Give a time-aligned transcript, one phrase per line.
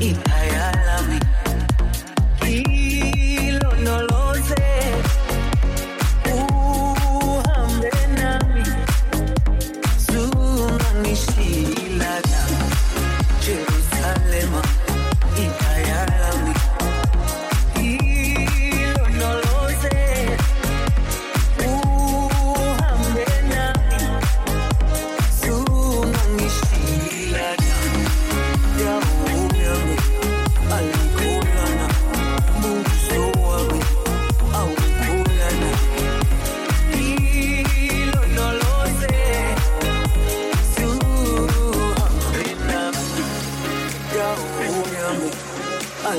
[0.00, 0.39] ikhaya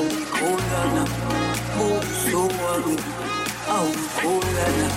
[0.02, 1.04] ayikholana.
[1.76, 2.96] Buso wami,
[3.74, 4.88] awukholana.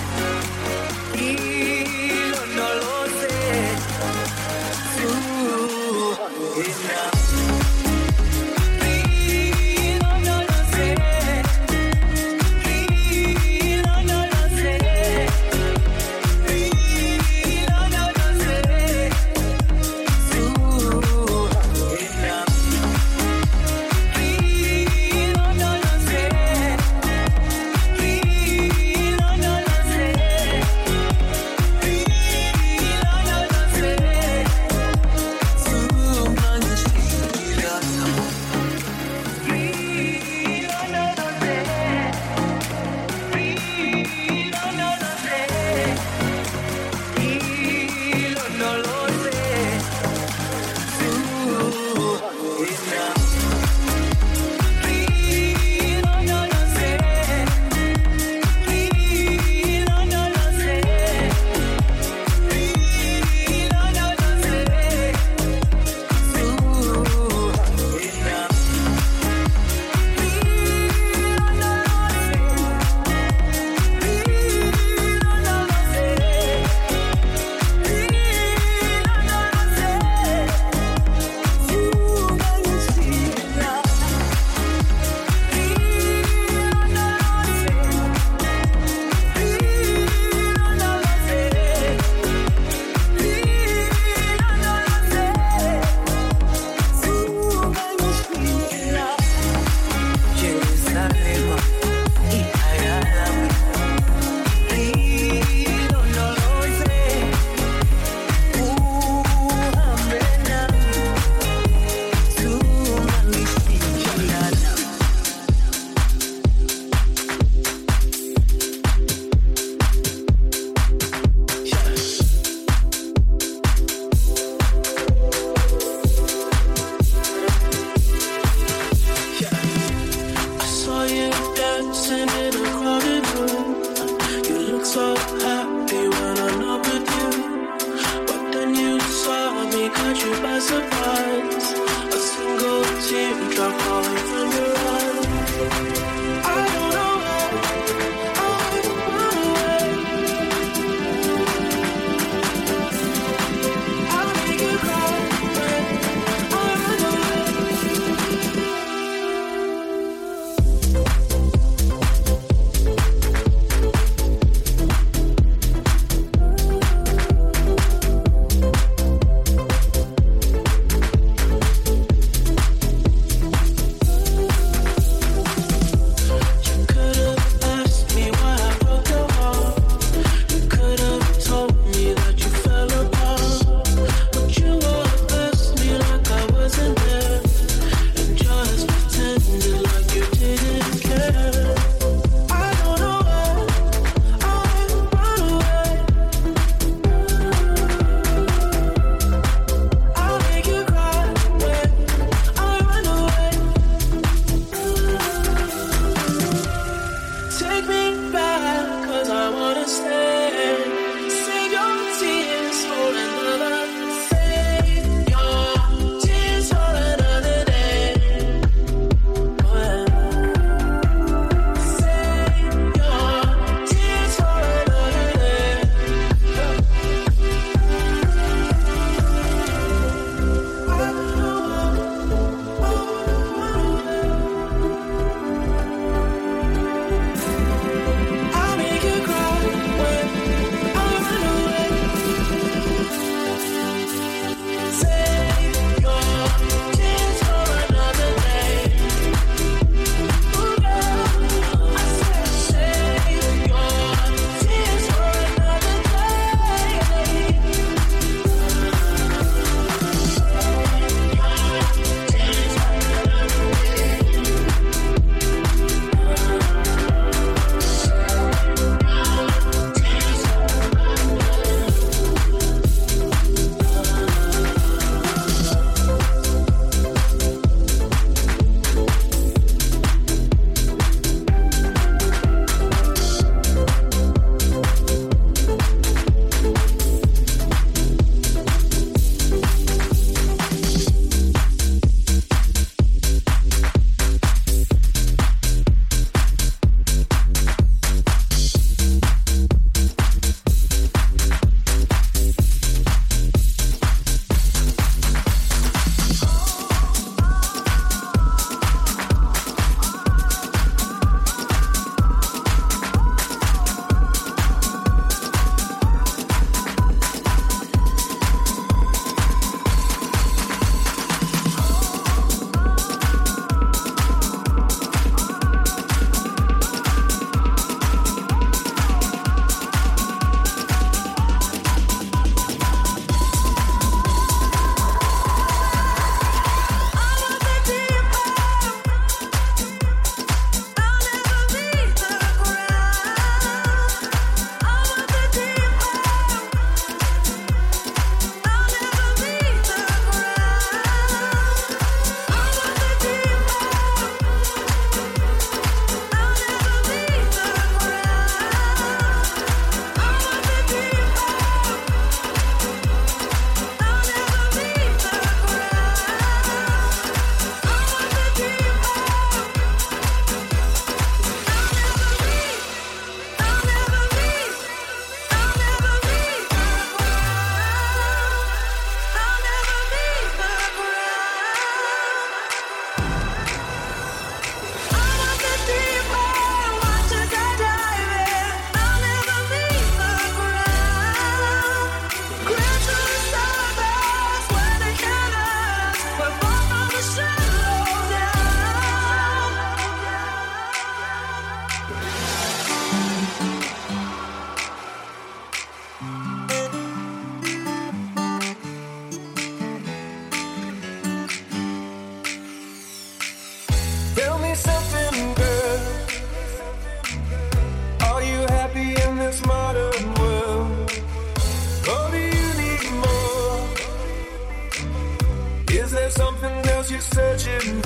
[427.36, 428.05] Searching